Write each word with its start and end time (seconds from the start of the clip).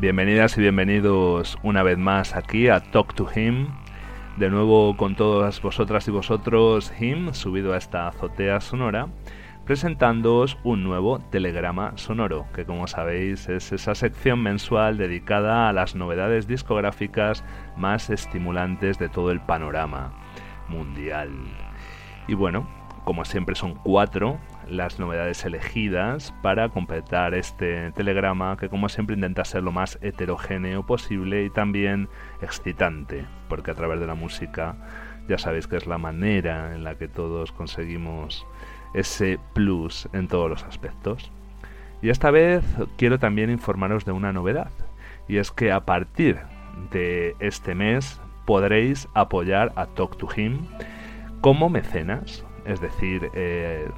Bienvenidas 0.00 0.56
y 0.56 0.60
bienvenidos 0.60 1.58
una 1.64 1.82
vez 1.82 1.98
más 1.98 2.36
aquí 2.36 2.68
a 2.68 2.78
Talk 2.78 3.14
to 3.14 3.26
Him. 3.34 3.66
De 4.36 4.48
nuevo 4.48 4.96
con 4.96 5.16
todas 5.16 5.60
vosotras 5.60 6.06
y 6.06 6.12
vosotros, 6.12 6.92
Him, 7.00 7.34
subido 7.34 7.72
a 7.72 7.78
esta 7.78 8.06
azotea 8.06 8.60
sonora, 8.60 9.08
presentándoos 9.64 10.56
un 10.62 10.84
nuevo 10.84 11.18
telegrama 11.18 11.94
sonoro, 11.96 12.46
que 12.54 12.64
como 12.64 12.86
sabéis 12.86 13.48
es 13.48 13.72
esa 13.72 13.96
sección 13.96 14.40
mensual 14.40 14.98
dedicada 14.98 15.68
a 15.68 15.72
las 15.72 15.96
novedades 15.96 16.46
discográficas 16.46 17.42
más 17.76 18.08
estimulantes 18.08 19.00
de 19.00 19.08
todo 19.08 19.32
el 19.32 19.40
panorama 19.40 20.12
mundial. 20.68 21.30
Y 22.28 22.34
bueno, 22.34 22.68
como 23.02 23.24
siempre 23.24 23.56
son 23.56 23.74
cuatro, 23.74 24.38
las 24.70 24.98
novedades 24.98 25.44
elegidas 25.44 26.34
para 26.42 26.68
completar 26.68 27.34
este 27.34 27.92
telegrama 27.92 28.56
que 28.56 28.68
como 28.68 28.88
siempre 28.88 29.14
intenta 29.14 29.44
ser 29.44 29.62
lo 29.62 29.72
más 29.72 29.98
heterogéneo 30.02 30.84
posible 30.86 31.44
y 31.44 31.50
también 31.50 32.08
excitante, 32.42 33.24
porque 33.48 33.70
a 33.70 33.74
través 33.74 34.00
de 34.00 34.06
la 34.06 34.14
música 34.14 34.76
ya 35.28 35.38
sabéis 35.38 35.66
que 35.66 35.76
es 35.76 35.86
la 35.86 35.98
manera 35.98 36.74
en 36.74 36.84
la 36.84 36.96
que 36.96 37.08
todos 37.08 37.52
conseguimos 37.52 38.46
ese 38.94 39.38
plus 39.52 40.08
en 40.12 40.28
todos 40.28 40.48
los 40.48 40.64
aspectos. 40.64 41.30
Y 42.00 42.10
esta 42.10 42.30
vez 42.30 42.64
quiero 42.96 43.18
también 43.18 43.50
informaros 43.50 44.04
de 44.04 44.12
una 44.12 44.32
novedad, 44.32 44.70
y 45.26 45.36
es 45.36 45.50
que 45.50 45.72
a 45.72 45.84
partir 45.84 46.38
de 46.90 47.34
este 47.40 47.74
mes 47.74 48.20
podréis 48.46 49.08
apoyar 49.14 49.72
a 49.76 49.86
Talk 49.86 50.16
to 50.16 50.28
Him 50.34 50.66
como 51.40 51.68
mecenas, 51.68 52.44
es 52.64 52.80
decir, 52.80 53.30
eh, 53.34 53.88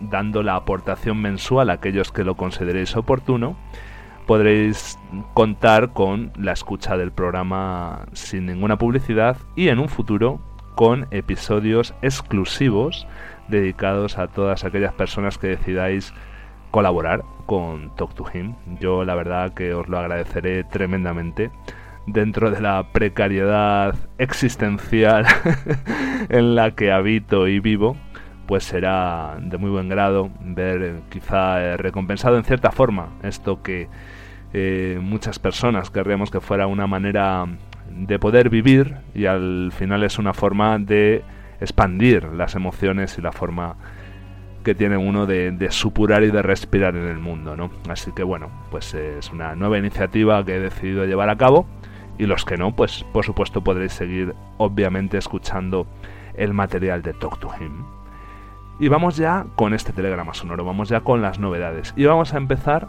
dando 0.00 0.42
la 0.42 0.56
aportación 0.56 1.20
mensual 1.20 1.70
a 1.70 1.74
aquellos 1.74 2.12
que 2.12 2.24
lo 2.24 2.36
consideréis 2.36 2.96
oportuno, 2.96 3.56
podréis 4.26 4.98
contar 5.34 5.92
con 5.92 6.32
la 6.36 6.52
escucha 6.52 6.96
del 6.96 7.12
programa 7.12 8.06
sin 8.12 8.46
ninguna 8.46 8.76
publicidad 8.76 9.36
y 9.56 9.68
en 9.68 9.78
un 9.78 9.88
futuro 9.88 10.40
con 10.74 11.08
episodios 11.10 11.94
exclusivos 12.02 13.06
dedicados 13.48 14.18
a 14.18 14.28
todas 14.28 14.64
aquellas 14.64 14.92
personas 14.92 15.38
que 15.38 15.48
decidáis 15.48 16.12
colaborar 16.70 17.24
con 17.46 17.94
Talk 17.96 18.14
to 18.14 18.26
Him. 18.32 18.54
Yo 18.78 19.04
la 19.04 19.14
verdad 19.14 19.54
que 19.54 19.72
os 19.72 19.88
lo 19.88 19.98
agradeceré 19.98 20.64
tremendamente 20.64 21.50
dentro 22.06 22.50
de 22.50 22.60
la 22.60 22.92
precariedad 22.92 23.94
existencial 24.18 25.26
en 26.28 26.54
la 26.54 26.72
que 26.72 26.92
habito 26.92 27.48
y 27.48 27.60
vivo 27.60 27.96
pues 28.48 28.64
será 28.64 29.36
de 29.42 29.58
muy 29.58 29.68
buen 29.68 29.90
grado 29.90 30.30
ver 30.40 30.82
eh, 30.82 31.00
quizá 31.10 31.60
eh, 31.60 31.76
recompensado 31.76 32.38
en 32.38 32.44
cierta 32.44 32.72
forma 32.72 33.10
esto 33.22 33.62
que 33.62 33.88
eh, 34.54 34.98
muchas 35.02 35.38
personas 35.38 35.90
querríamos 35.90 36.30
que 36.30 36.40
fuera 36.40 36.66
una 36.66 36.86
manera 36.86 37.44
de 37.90 38.18
poder 38.18 38.48
vivir 38.48 38.96
y 39.14 39.26
al 39.26 39.70
final 39.76 40.02
es 40.02 40.18
una 40.18 40.32
forma 40.32 40.78
de 40.78 41.22
expandir 41.60 42.24
las 42.24 42.54
emociones 42.54 43.18
y 43.18 43.20
la 43.20 43.32
forma 43.32 43.76
que 44.64 44.74
tiene 44.74 44.96
uno 44.96 45.26
de, 45.26 45.50
de, 45.50 45.70
supurar 45.70 46.22
y 46.22 46.30
de 46.30 46.40
respirar 46.40 46.96
en 46.96 47.06
el 47.06 47.18
mundo, 47.18 47.54
¿no? 47.54 47.70
Así 47.88 48.12
que 48.12 48.22
bueno, 48.22 48.50
pues 48.70 48.94
es 48.94 49.30
una 49.30 49.54
nueva 49.56 49.78
iniciativa 49.78 50.42
que 50.44 50.56
he 50.56 50.60
decidido 50.60 51.04
llevar 51.04 51.28
a 51.28 51.36
cabo 51.36 51.66
y 52.16 52.24
los 52.24 52.46
que 52.46 52.56
no, 52.56 52.74
pues 52.74 53.04
por 53.12 53.26
supuesto 53.26 53.62
podréis 53.62 53.92
seguir 53.92 54.34
obviamente 54.56 55.18
escuchando 55.18 55.86
el 56.34 56.54
material 56.54 57.02
de 57.02 57.12
Talk 57.12 57.38
to 57.40 57.50
Him. 57.60 57.97
Y 58.80 58.88
vamos 58.88 59.16
ya 59.16 59.46
con 59.56 59.74
este 59.74 59.92
telegrama 59.92 60.34
sonoro, 60.34 60.64
vamos 60.64 60.88
ya 60.88 61.00
con 61.00 61.20
las 61.20 61.38
novedades. 61.40 61.92
Y 61.96 62.04
vamos 62.04 62.32
a 62.32 62.36
empezar 62.36 62.86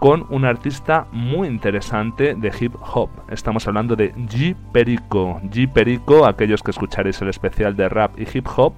con 0.00 0.26
un 0.30 0.44
artista 0.44 1.06
muy 1.12 1.46
interesante 1.46 2.34
de 2.34 2.52
hip 2.58 2.74
hop. 2.80 3.08
Estamos 3.30 3.68
hablando 3.68 3.94
de 3.94 4.12
G 4.14 4.56
Perico. 4.72 5.40
G 5.44 5.72
Perico, 5.72 6.26
aquellos 6.26 6.62
que 6.64 6.72
escucharéis 6.72 7.22
el 7.22 7.28
especial 7.28 7.76
de 7.76 7.88
rap 7.88 8.18
y 8.18 8.26
hip 8.36 8.48
hop, 8.56 8.74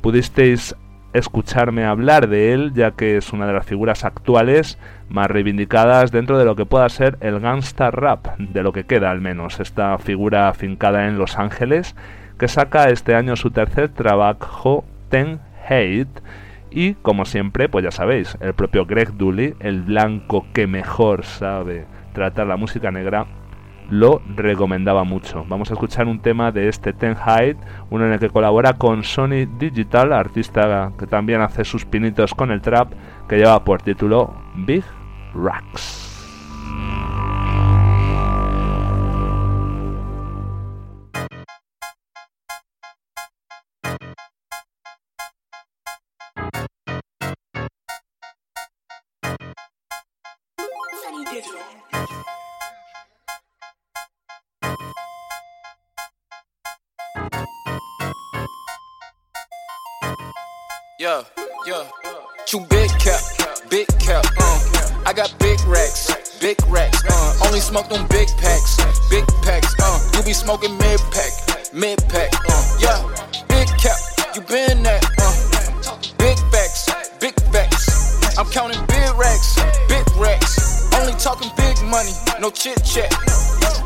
pudisteis 0.00 0.74
escucharme 1.12 1.84
hablar 1.84 2.28
de 2.28 2.54
él, 2.54 2.72
ya 2.72 2.92
que 2.92 3.18
es 3.18 3.32
una 3.34 3.46
de 3.46 3.52
las 3.52 3.66
figuras 3.66 4.04
actuales 4.04 4.78
más 5.10 5.26
reivindicadas 5.26 6.12
dentro 6.12 6.38
de 6.38 6.46
lo 6.46 6.56
que 6.56 6.64
pueda 6.64 6.88
ser 6.88 7.18
el 7.20 7.40
gangsta 7.40 7.90
rap, 7.90 8.38
de 8.38 8.62
lo 8.62 8.72
que 8.72 8.84
queda 8.84 9.10
al 9.10 9.20
menos, 9.20 9.60
esta 9.60 9.98
figura 9.98 10.48
afincada 10.48 11.06
en 11.08 11.18
Los 11.18 11.38
Ángeles, 11.38 11.94
que 12.38 12.48
saca 12.48 12.88
este 12.88 13.14
año 13.14 13.36
su 13.36 13.50
tercer 13.50 13.90
trabajo, 13.90 14.84
Ten 15.08 15.40
Y 16.70 16.94
como 16.94 17.24
siempre, 17.24 17.68
pues 17.68 17.84
ya 17.84 17.90
sabéis, 17.90 18.36
el 18.40 18.54
propio 18.54 18.86
Greg 18.86 19.14
Dooley, 19.14 19.54
el 19.60 19.82
blanco 19.82 20.46
que 20.52 20.66
mejor 20.66 21.24
sabe 21.24 21.86
tratar 22.12 22.46
la 22.46 22.56
música 22.56 22.90
negra, 22.90 23.26
lo 23.90 24.20
recomendaba 24.36 25.04
mucho. 25.04 25.44
Vamos 25.48 25.70
a 25.70 25.74
escuchar 25.74 26.06
un 26.06 26.20
tema 26.20 26.52
de 26.52 26.68
este 26.68 26.92
Ten 26.92 27.16
Hate, 27.22 27.58
uno 27.90 28.06
en 28.06 28.12
el 28.12 28.18
que 28.18 28.28
colabora 28.28 28.74
con 28.74 29.02
Sony 29.02 29.46
Digital, 29.58 30.12
artista 30.12 30.92
que 30.98 31.06
también 31.06 31.40
hace 31.40 31.64
sus 31.64 31.84
pinitos 31.86 32.34
con 32.34 32.50
el 32.50 32.60
trap, 32.60 32.92
que 33.28 33.36
lleva 33.36 33.64
por 33.64 33.80
título 33.82 34.34
Big 34.56 34.84
Racks. 35.34 36.07
Yeah, 60.98 61.22
yeah. 61.64 61.88
Two 62.46 62.58
big 62.68 62.90
cap, 62.98 63.20
big 63.70 63.86
cap, 64.00 64.24
uh. 64.36 65.02
I 65.06 65.12
got 65.12 65.32
big 65.38 65.60
racks, 65.64 66.10
big 66.40 66.58
racks, 66.66 67.04
uh. 67.08 67.46
Only 67.46 67.60
smoke 67.60 67.88
them 67.88 68.04
big 68.08 68.26
packs, 68.38 68.76
big 69.08 69.24
packs, 69.42 69.76
uh. 69.80 70.10
You 70.16 70.24
be 70.24 70.32
smoking 70.32 70.76
mid 70.76 70.98
pack, 71.12 71.72
mid 71.72 71.98
pack, 72.08 72.32
money, 81.88 82.12
no 82.40 82.50
chit 82.50 82.82
chat. 82.84 83.12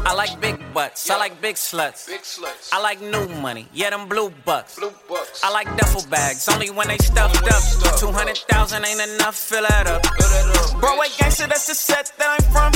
I 0.05 0.15
like 0.15 0.41
big 0.41 0.59
butts. 0.75 1.09
I 1.11 1.17
like 1.17 1.41
big 1.41 1.55
sluts. 1.57 2.07
Big 2.07 2.23
sluts. 2.23 2.71
I 2.73 2.81
like 2.83 3.01
new 3.01 3.29
money. 3.41 3.67
Yeah, 3.73 3.91
them 3.91 4.09
blue 4.09 4.31
bucks. 4.45 4.77
Blue 4.77 4.93
bucks. 5.09 5.43
I 5.45 5.51
like 5.51 5.69
duffel 5.77 6.05
bags. 6.11 6.49
Only 6.49 6.71
when 6.71 6.89
they 6.89 6.99
stuffed 6.99 7.47
up. 7.47 7.99
Two 7.99 8.11
hundred 8.11 8.39
thousand 8.51 8.85
ain't 8.85 9.01
enough. 9.01 9.37
Fill 9.37 9.63
that 9.63 9.87
up. 9.87 10.03
Bro, 10.03 10.81
Broadway 10.81 11.07
gangster, 11.19 11.47
that's 11.47 11.67
the 11.69 11.75
set 11.75 12.13
that 12.19 12.37
I'm 12.37 12.45
from. 12.51 12.73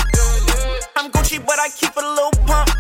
I'm 0.97 1.11
Gucci, 1.11 1.45
but 1.45 1.59
I 1.59 1.69
keep 1.71 1.97
a 1.97 2.01
little 2.01 2.31
pump. 2.47 2.71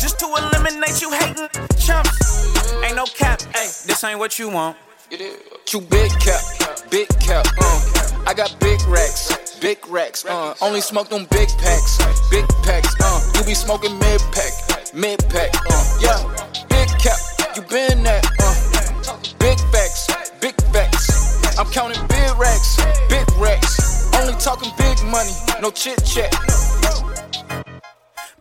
Just 0.00 0.18
to 0.18 0.26
eliminate 0.26 1.00
you 1.00 1.10
hating 1.12 1.48
chumps. 1.78 2.74
Ain't 2.84 2.96
no 2.96 3.04
cap. 3.04 3.40
Hey, 3.54 3.70
this 3.86 4.02
ain't 4.04 4.18
what 4.18 4.38
you 4.38 4.50
want. 4.50 4.76
You 5.10 5.80
big 5.80 6.10
cap, 6.20 6.42
big 6.90 7.08
cap. 7.20 7.46
Uh. 7.60 8.04
I 8.26 8.32
got 8.32 8.56
big 8.58 8.80
racks, 8.88 9.33
big 9.64 9.88
racks. 9.88 10.26
Uh, 10.26 10.54
only 10.60 10.82
smoke 10.82 11.08
them 11.08 11.26
big 11.30 11.48
packs, 11.56 11.96
big 12.30 12.46
packs. 12.62 12.94
Uh, 13.00 13.18
you 13.34 13.44
be 13.44 13.54
smoking 13.54 13.98
mid 13.98 14.20
pack, 14.30 14.52
mid 14.92 15.18
pack. 15.30 15.50
Uh, 15.70 15.84
yeah, 16.04 16.20
big 16.68 16.86
cap, 17.00 17.16
you 17.56 17.62
been 17.62 18.02
that. 18.04 18.28
Uh, 18.44 19.16
big 19.38 19.58
facts, 19.72 20.30
big 20.38 20.54
facts. 20.70 21.58
I'm 21.58 21.64
counting 21.72 22.00
big 22.08 22.30
racks, 22.36 22.76
big 23.08 23.26
racks. 23.38 24.12
Only 24.14 24.34
talking 24.34 24.70
big 24.76 25.02
money, 25.04 25.32
no 25.62 25.70
chit 25.70 26.04
chat. 26.04 26.30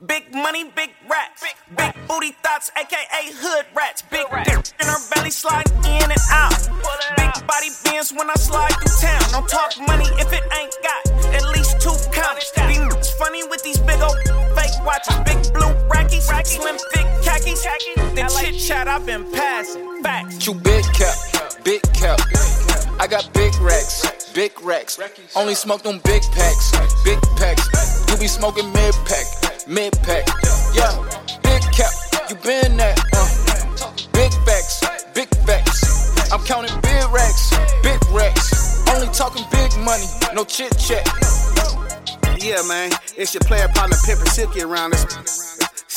Big 0.06 0.36
money, 0.36 0.66
big 0.76 0.90
racks, 1.10 1.46
big 1.78 1.94
booty 2.06 2.32
thoughts, 2.44 2.70
aka 2.76 3.32
hood 3.32 3.66
rats. 3.74 4.02
Big 4.12 4.28
dick 4.44 4.74
in 4.82 4.88
her 4.88 5.00
belly, 5.16 5.32
slide 5.32 5.72
in 5.88 6.04
and 6.04 6.24
out. 6.32 6.52
Big 7.16 7.48
body 7.48 7.70
bends 7.86 8.12
when 8.12 8.30
I 8.30 8.34
slide 8.36 8.76
through 8.84 9.08
town. 9.08 9.24
Don't 9.32 9.48
talk 9.48 9.72
money 9.88 10.10
if 10.20 10.34
it 10.34 10.43
chit 19.06 19.16
chat 19.16 19.20
I've 19.20 19.24
been 19.24 19.32
passing. 19.32 20.04
Facts. 20.04 20.48
You 20.48 20.54
big 20.56 20.86
cap, 20.94 21.16
big 21.64 21.82
cap. 21.94 22.20
I 23.00 23.08
got 23.08 23.34
big 23.34 23.54
racks, 23.60 24.06
big 24.34 24.52
racks. 24.62 25.00
Only 25.36 25.56
smoke 25.56 25.84
them 25.84 26.00
big 26.04 26.22
packs, 26.32 26.72
big 27.04 27.20
packs. 27.38 28.06
You 28.10 28.18
be 28.18 28.28
smoking 28.28 28.72
mid 28.74 28.94
pack, 29.06 29.26
mid 29.68 29.94
pack. 30.04 30.28
Yeah, 30.74 30.94
big 31.44 31.62
cap, 31.72 31.92
you 32.30 32.36
been 32.36 32.78
that. 32.78 33.00
Uh. 33.14 33.28
Big 34.14 34.32
facts, 34.46 34.82
big 35.14 35.30
facts. 35.46 36.32
I'm 36.32 36.44
counting 36.46 36.76
big 36.82 37.10
racks, 37.12 37.52
big 37.82 38.00
racks. 38.12 38.88
Only 38.90 39.08
talking 39.08 39.46
big 39.52 39.72
money, 39.80 40.06
no 40.34 40.44
chit 40.46 40.78
chat. 40.78 41.08
Yeah, 42.40 42.62
man, 42.68 42.92
it's 43.16 43.34
your 43.34 43.42
player 43.42 43.68
partner 43.70 43.96
Pimpin' 43.98 44.28
Silky 44.28 44.62
around 44.62 44.94
us. 44.94 45.43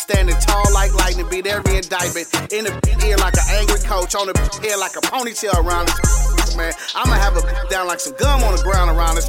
Standing 0.07 0.37
tall 0.37 0.63
like 0.73 0.95
lightning, 0.95 1.29
beat 1.29 1.49
every 1.49 1.79
indictment. 1.79 2.31
In 2.53 2.63
the 2.63 2.71
ear 3.03 3.17
like 3.19 3.35
an 3.35 3.59
angry 3.59 3.81
coach, 3.83 4.15
on 4.15 4.31
the 4.31 4.39
head 4.63 4.79
like 4.79 4.95
a 4.95 5.03
ponytail 5.03 5.59
around 5.59 5.91
us. 5.91 6.55
Man, 6.57 6.73
I'ma 6.95 7.15
have 7.19 7.37
a 7.37 7.43
down 7.69 7.89
like 7.89 7.99
some 7.99 8.15
gum 8.15 8.41
on 8.45 8.55
the 8.55 8.63
ground 8.63 8.89
around 8.89 9.19
us. 9.19 9.27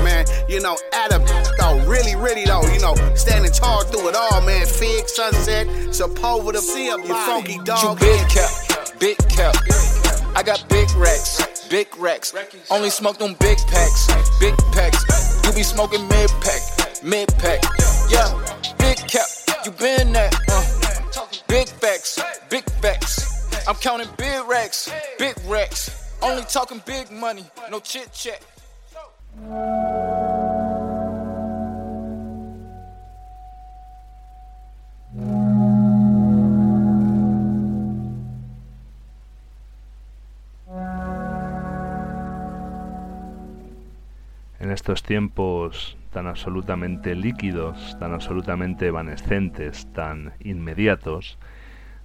Man, 0.00 0.24
you 0.48 0.60
know, 0.62 0.78
at 0.94 1.12
a 1.12 1.18
though, 1.60 1.76
really, 1.84 2.16
really 2.16 2.46
though, 2.46 2.64
you 2.72 2.80
know, 2.80 2.96
standing 3.14 3.52
tall 3.52 3.84
through 3.84 4.08
it 4.08 4.16
all, 4.16 4.40
man. 4.40 4.64
Fig, 4.64 5.06
sunset, 5.08 5.66
Sepulveda, 5.92 6.56
see 6.56 6.88
a 6.88 6.96
you 6.96 7.14
funky 7.28 7.60
You 7.60 7.64
dog. 7.64 8.00
big 8.00 8.26
cap, 8.32 8.48
big 8.98 9.18
cap. 9.28 9.54
I 10.34 10.42
got 10.42 10.64
big 10.70 10.88
racks, 10.96 11.68
big 11.68 11.94
racks. 11.98 12.32
Only 12.70 12.88
smoke 12.88 13.18
them 13.18 13.36
big 13.40 13.58
packs, 13.68 14.08
big 14.40 14.56
packs. 14.72 15.04
You 15.44 15.52
be 15.52 15.62
smoking 15.62 16.08
mid 16.08 16.30
pack, 16.40 17.04
mid 17.04 17.28
pack. 17.36 17.60
Yeah, 18.08 18.32
big 18.78 18.96
cap, 19.06 19.28
you 19.66 19.72
been 19.72 20.12
that. 20.12 20.34
Uh. 20.50 20.84
Big 21.46 21.68
facts, 21.68 22.20
big 22.50 22.64
facts. 22.82 23.66
I'm 23.68 23.76
counting 23.76 24.08
big 24.18 24.44
racks, 24.46 24.90
big 25.18 25.34
racks. 25.46 26.12
Only 26.20 26.42
talking 26.42 26.82
big 26.84 27.10
money, 27.10 27.44
no 27.70 27.80
chit 27.80 28.12
chat. 28.12 28.42
En 44.64 44.70
estos 44.70 45.02
tiempos 45.02 45.98
tan 46.10 46.26
absolutamente 46.26 47.14
líquidos, 47.14 47.98
tan 48.00 48.14
absolutamente 48.14 48.86
evanescentes, 48.86 49.92
tan 49.92 50.32
inmediatos, 50.40 51.38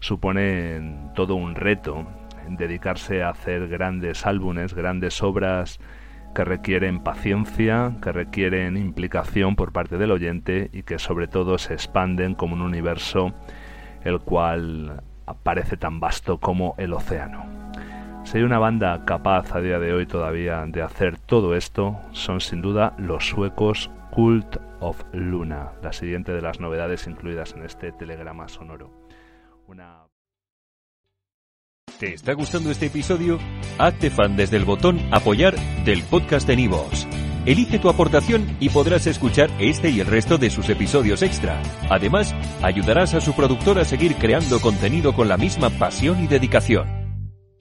suponen 0.02 1.10
todo 1.16 1.36
un 1.36 1.56
reto 1.56 2.06
dedicarse 2.50 3.24
a 3.24 3.30
hacer 3.30 3.70
grandes 3.70 4.26
álbumes, 4.26 4.74
grandes 4.74 5.24
obras 5.24 5.80
que 6.36 6.44
requieren 6.44 7.00
paciencia, 7.00 7.96
que 8.04 8.12
requieren 8.12 8.76
implicación 8.76 9.56
por 9.56 9.72
parte 9.72 9.98
del 9.98 10.12
oyente 10.12 10.70
y 10.74 10.84
que 10.84 11.00
sobre 11.00 11.30
todo 11.30 11.60
se 11.60 11.76
expanden 11.76 12.36
como 12.36 12.56
un 12.56 12.62
universo 12.62 13.34
el 14.04 14.20
cual 14.20 15.02
parece 15.44 15.78
tan 15.78 16.02
vasto 16.02 16.42
como 16.42 16.76
el 16.78 16.92
océano. 16.92 17.59
Si 18.32 18.38
una 18.38 18.60
banda 18.60 19.06
capaz 19.06 19.56
a 19.56 19.60
día 19.60 19.80
de 19.80 19.92
hoy 19.92 20.06
todavía 20.06 20.64
de 20.68 20.84
hacer 20.84 21.18
todo 21.18 21.56
esto, 21.56 22.00
son 22.12 22.42
sin 22.42 22.62
duda 22.62 22.94
los 23.00 23.28
suecos 23.28 23.90
Cult 24.12 24.58
of 24.82 25.02
Luna, 25.14 25.72
la 25.82 25.92
siguiente 25.92 26.32
de 26.32 26.44
las 26.44 26.60
novedades 26.60 27.08
incluidas 27.08 27.54
en 27.54 27.66
este 27.66 27.92
telegrama 27.92 28.48
sonoro. 28.48 28.92
Una... 29.66 30.06
¿Te 31.98 32.14
está 32.14 32.34
gustando 32.34 32.70
este 32.70 32.86
episodio? 32.86 33.40
Hazte 33.80 34.12
fan 34.12 34.38
desde 34.38 34.58
el 34.58 34.66
botón 34.66 35.00
Apoyar 35.10 35.56
del 35.84 36.04
podcast 36.04 36.46
de 36.48 36.56
Nivos. 36.56 37.08
Elige 37.48 37.80
tu 37.80 37.90
aportación 37.90 38.46
y 38.60 38.70
podrás 38.70 39.08
escuchar 39.08 39.50
este 39.58 39.90
y 39.90 40.02
el 40.02 40.06
resto 40.06 40.38
de 40.38 40.52
sus 40.52 40.70
episodios 40.70 41.24
extra. 41.24 41.60
Además, 41.90 42.36
ayudarás 42.62 43.16
a 43.16 43.22
su 43.22 43.36
productor 43.36 43.80
a 43.80 43.86
seguir 43.86 44.18
creando 44.18 44.60
contenido 44.62 45.14
con 45.14 45.28
la 45.28 45.38
misma 45.38 45.72
pasión 45.72 46.24
y 46.24 46.28
dedicación. 46.28 46.99